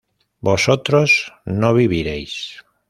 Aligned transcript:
vosotros 0.39 1.31
no 1.45 1.75
viviréis 1.75 2.65